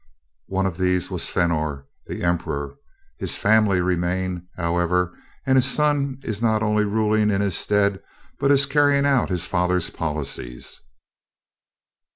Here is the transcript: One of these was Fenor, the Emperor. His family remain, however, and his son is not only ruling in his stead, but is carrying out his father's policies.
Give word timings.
One 0.47 0.65
of 0.65 0.79
these 0.79 1.11
was 1.11 1.29
Fenor, 1.29 1.85
the 2.07 2.23
Emperor. 2.23 2.73
His 3.19 3.37
family 3.37 3.81
remain, 3.81 4.47
however, 4.57 5.15
and 5.45 5.57
his 5.57 5.67
son 5.69 6.17
is 6.23 6.41
not 6.41 6.63
only 6.63 6.85
ruling 6.85 7.29
in 7.29 7.41
his 7.41 7.55
stead, 7.55 8.01
but 8.39 8.49
is 8.51 8.65
carrying 8.65 9.05
out 9.05 9.29
his 9.29 9.45
father's 9.45 9.91
policies. 9.91 10.79